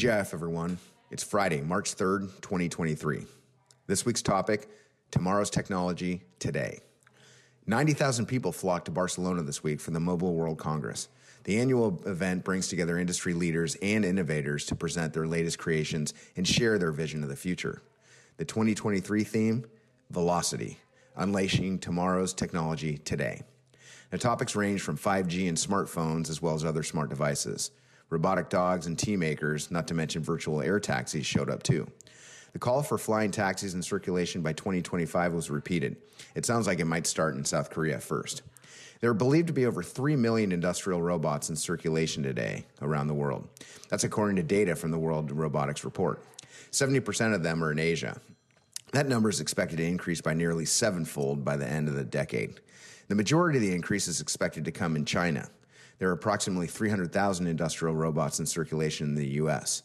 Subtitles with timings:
[0.00, 0.78] TGIF, everyone.
[1.10, 3.26] It's Friday, March 3rd, 2023.
[3.86, 4.66] This week's topic
[5.10, 6.80] tomorrow's technology today.
[7.66, 11.10] 90,000 people flocked to Barcelona this week for the Mobile World Congress.
[11.44, 16.48] The annual event brings together industry leaders and innovators to present their latest creations and
[16.48, 17.82] share their vision of the future.
[18.38, 19.66] The 2023 theme
[20.08, 20.78] Velocity,
[21.14, 23.42] unleashing tomorrow's technology today.
[24.08, 27.70] The topics range from 5G and smartphones as well as other smart devices.
[28.10, 31.86] Robotic dogs and tea makers, not to mention virtual air taxis, showed up too.
[32.52, 35.96] The call for flying taxis in circulation by 2025 was repeated.
[36.34, 38.42] It sounds like it might start in South Korea first.
[39.00, 43.14] There are believed to be over 3 million industrial robots in circulation today around the
[43.14, 43.48] world.
[43.88, 46.22] That's according to data from the World Robotics Report.
[46.70, 48.20] 70% of them are in Asia.
[48.92, 52.60] That number is expected to increase by nearly sevenfold by the end of the decade.
[53.08, 55.48] The majority of the increase is expected to come in China.
[56.00, 59.82] There are approximately 300,000 industrial robots in circulation in the US.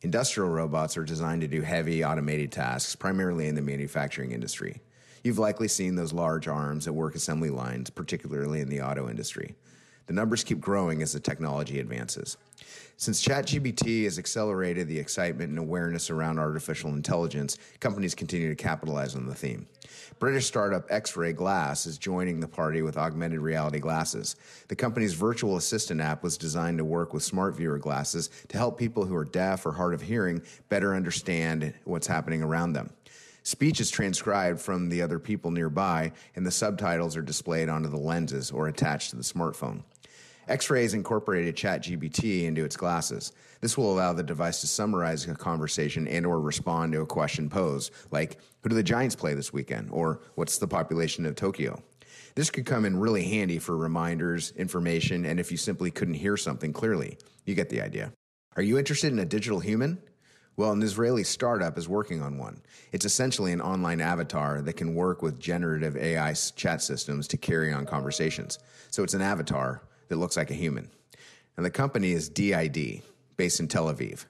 [0.00, 4.80] Industrial robots are designed to do heavy automated tasks, primarily in the manufacturing industry.
[5.22, 9.56] You've likely seen those large arms at work assembly lines, particularly in the auto industry.
[10.08, 12.38] The numbers keep growing as the technology advances.
[12.96, 19.14] Since ChatGPT has accelerated the excitement and awareness around artificial intelligence, companies continue to capitalize
[19.14, 19.68] on the theme.
[20.18, 24.34] British startup XRAI Glass is joining the party with augmented reality glasses.
[24.66, 28.78] The company's virtual assistant app was designed to work with smart viewer glasses to help
[28.78, 32.90] people who are deaf or hard of hearing better understand what's happening around them.
[33.44, 37.96] Speech is transcribed from the other people nearby, and the subtitles are displayed onto the
[37.96, 39.82] lenses or attached to the smartphone.
[40.48, 43.32] XRAI has incorporated ChatGPT into its glasses.
[43.60, 47.50] This will allow the device to summarize a conversation and or respond to a question
[47.50, 49.90] posed, like, who do the Giants play this weekend?
[49.90, 51.82] Or what's the population of Tokyo?
[52.34, 56.36] This could come in really handy for reminders, information, and if you simply couldn't hear
[56.36, 57.18] something clearly.
[57.44, 58.12] You get the idea.
[58.56, 60.00] Are you interested in a digital human?
[60.56, 62.62] Well, an Israeli startup is working on one.
[62.90, 67.72] It's essentially an online avatar that can work with generative AI chat systems to carry
[67.72, 68.58] on conversations.
[68.90, 70.90] So it's an avatar that looks like a human.
[71.56, 73.02] And the company is D-ID,
[73.36, 74.26] based in Tel Aviv.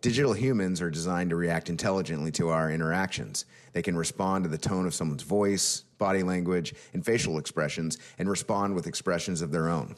[0.00, 3.44] Digital humans are designed to react intelligently to our interactions.
[3.72, 8.28] They can respond to the tone of someone's voice, body language, and facial expressions, and
[8.28, 9.96] respond with expressions of their own.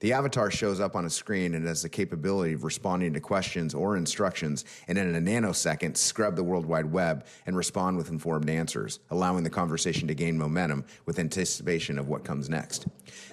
[0.00, 3.74] The avatar shows up on a screen and has the capability of responding to questions
[3.74, 8.50] or instructions, and in a nanosecond, scrub the World Wide Web and respond with informed
[8.50, 12.86] answers, allowing the conversation to gain momentum with anticipation of what comes next.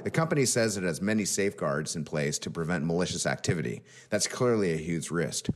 [0.03, 3.81] The company says it has many safeguards in place to prevent malicious activity.
[4.09, 5.47] That's clearly a huge risk.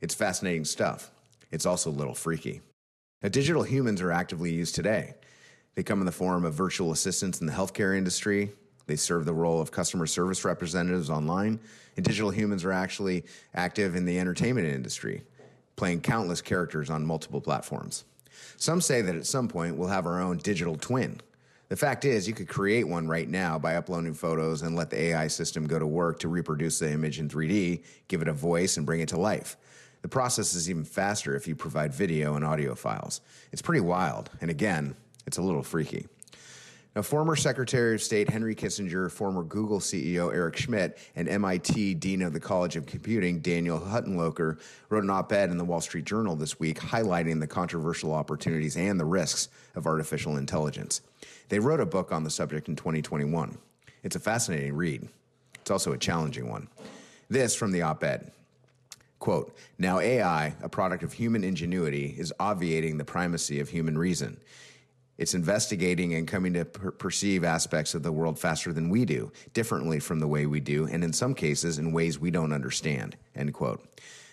[0.00, 1.10] It's fascinating stuff.
[1.50, 2.60] It's also a little freaky.
[3.22, 5.14] Now, digital humans are actively used today.
[5.74, 8.52] They come in the form of virtual assistants in the healthcare industry,
[8.90, 11.60] they serve the role of customer service representatives online,
[11.96, 13.24] and digital humans are actually
[13.54, 15.22] active in the entertainment industry,
[15.76, 18.04] playing countless characters on multiple platforms.
[18.56, 21.20] Some say that at some point we'll have our own digital twin.
[21.68, 25.00] The fact is, you could create one right now by uploading photos and let the
[25.00, 28.76] AI system go to work to reproduce the image in 3D, give it a voice,
[28.76, 29.56] and bring it to life.
[30.02, 33.20] The process is even faster if you provide video and audio files.
[33.52, 34.96] It's pretty wild, and again,
[35.26, 36.08] it's a little freaky.
[36.96, 42.20] Now, former Secretary of State Henry Kissinger, former Google CEO Eric Schmidt, and MIT Dean
[42.20, 44.58] of the College of Computing Daniel Huttenlocher
[44.88, 48.76] wrote an op ed in the Wall Street Journal this week highlighting the controversial opportunities
[48.76, 51.00] and the risks of artificial intelligence.
[51.48, 53.56] They wrote a book on the subject in 2021.
[54.02, 55.08] It's a fascinating read.
[55.60, 56.66] It's also a challenging one.
[57.28, 58.32] This from the op ed.
[59.20, 64.40] Quote, now AI, a product of human ingenuity, is obviating the primacy of human reason.
[65.20, 69.30] It's investigating and coming to per- perceive aspects of the world faster than we do,
[69.52, 73.18] differently from the way we do, and in some cases in ways we don't understand.
[73.36, 73.86] End quote.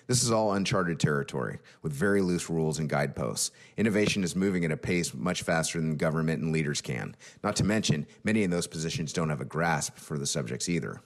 [0.07, 3.51] This is all uncharted territory with very loose rules and guideposts.
[3.75, 7.17] Innovation is moving at a pace much faster than government and leaders can.
[7.43, 11.01] Not to mention, many in those positions don't have a grasp for the subjects either.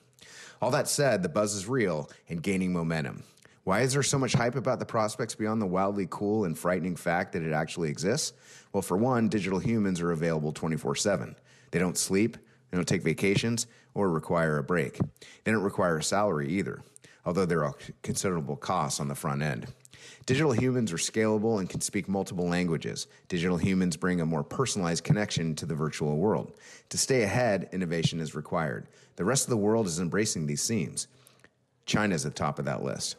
[0.62, 3.24] All that said, the buzz is real and gaining momentum.
[3.64, 6.96] Why is there so much hype about the prospects beyond the wildly cool and frightening
[6.96, 8.34] fact that it actually exists?
[8.74, 11.36] Well, for one, digital humans are available 24 7.
[11.70, 12.38] They don't sleep,
[12.70, 15.00] they don't take vacations, or require a break.
[15.44, 16.82] They don't require a salary either,
[17.24, 19.68] although there are considerable costs on the front end.
[20.26, 23.06] Digital humans are scalable and can speak multiple languages.
[23.28, 26.54] Digital humans bring a more personalized connection to the virtual world.
[26.90, 28.88] To stay ahead, innovation is required.
[29.18, 31.08] The rest of the world is embracing these themes.
[31.86, 33.18] China is at the top of that list.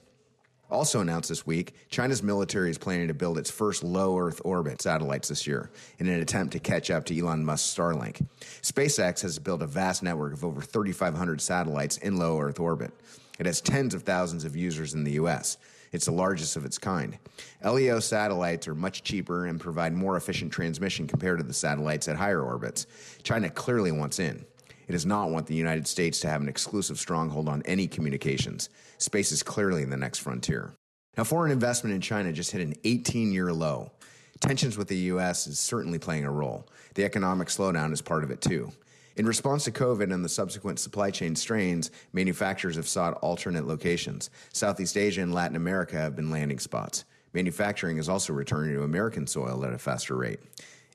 [0.73, 4.81] Also announced this week, China's military is planning to build its first low Earth orbit
[4.81, 8.27] satellites this year in an attempt to catch up to Elon Musk's Starlink.
[8.63, 12.91] SpaceX has built a vast network of over 3,500 satellites in low Earth orbit.
[13.39, 15.59] It has tens of thousands of users in the U.S.
[15.93, 17.19] It's the largest of its kind.
[17.63, 22.17] LEO satellites are much cheaper and provide more efficient transmission compared to the satellites at
[22.17, 22.87] higher orbits.
[23.23, 24.47] China clearly wants in.
[24.89, 28.69] It does not want the United States to have an exclusive stronghold on any communications.
[28.99, 30.73] Space is clearly the next frontier.
[31.17, 33.93] Now, foreign investment in China just hit an 18 year low.
[34.41, 35.47] Tensions with the U.S.
[35.47, 36.67] is certainly playing a role.
[36.95, 38.73] The economic slowdown is part of it, too.
[39.17, 44.31] In response to COVID and the subsequent supply chain strains, manufacturers have sought alternate locations.
[44.53, 47.05] Southeast Asia and Latin America have been landing spots.
[47.35, 50.41] Manufacturing is also returning to American soil at a faster rate.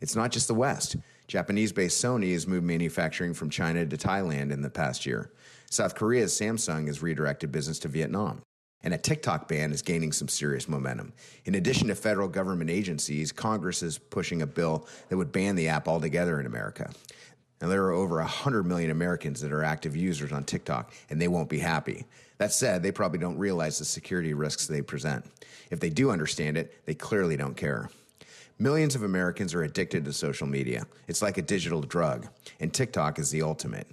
[0.01, 0.97] It's not just the West.
[1.27, 5.31] Japanese based Sony has moved manufacturing from China to Thailand in the past year.
[5.69, 8.41] South Korea's Samsung has redirected business to Vietnam.
[8.83, 11.11] And a TikTok ban is gaining some serious momentum.
[11.45, 15.67] In addition to federal government agencies, Congress is pushing a bill that would ban the
[15.67, 16.91] app altogether in America.
[17.59, 21.27] Now, there are over 100 million Americans that are active users on TikTok, and they
[21.27, 22.05] won't be happy.
[22.37, 25.25] That said, they probably don't realize the security risks they present.
[25.71, 27.89] If they do understand it, they clearly don't care.
[28.59, 30.87] Millions of Americans are addicted to social media.
[31.07, 32.27] It's like a digital drug,
[32.59, 33.87] and TikTok is the ultimate.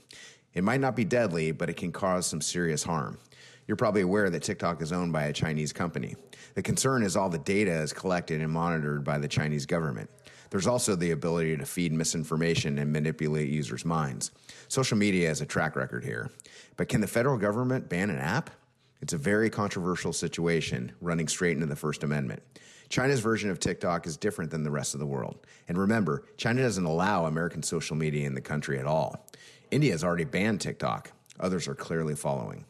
[0.54, 3.18] It might not be deadly, but it can cause some serious harm.
[3.66, 6.16] You're probably aware that TikTok is owned by a Chinese company.
[6.54, 10.08] The concern is all the data is collected and monitored by the Chinese government.
[10.48, 14.30] There's also the ability to feed misinformation and manipulate users' minds.
[14.68, 16.30] Social media has a track record here.
[16.78, 18.48] But can the federal government ban an app?
[19.00, 22.42] It's a very controversial situation running straight into the First Amendment.
[22.88, 25.38] China's version of TikTok is different than the rest of the world.
[25.68, 29.26] And remember, China doesn't allow American social media in the country at all.
[29.70, 31.10] India has already banned TikTok.
[31.40, 32.64] Others are clearly following.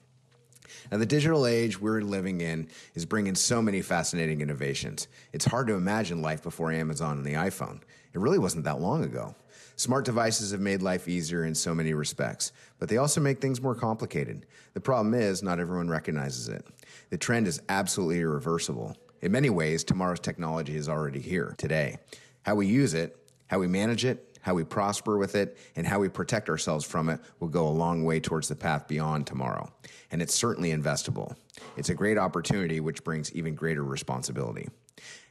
[0.91, 5.09] Now, the digital age we're living in is bringing so many fascinating innovations.
[5.33, 7.81] It's hard to imagine life before Amazon and the iPhone.
[8.13, 9.35] It really wasn't that long ago.
[9.77, 13.61] Smart devices have made life easier in so many respects, but they also make things
[13.61, 14.47] more complicated.
[14.75, 16.65] The problem is, not everyone recognizes it.
[17.11, 18.97] The trend is absolutely irreversible.
[19.21, 21.99] In many ways, tomorrow's technology is already here today.
[22.43, 23.17] How we use it,
[23.49, 27.09] how we manage it, how we prosper with it, and how we protect ourselves from
[27.09, 29.73] it will go a long way towards the path beyond tomorrow.
[30.11, 31.35] And it's certainly investable.
[31.79, 34.69] It's a great opportunity, which brings even greater responsibility.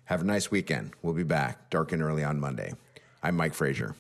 [0.06, 0.94] Have a nice weekend.
[1.04, 2.74] We'll be back dark and early on Monday.
[3.22, 3.96] I'm Mike Frazier.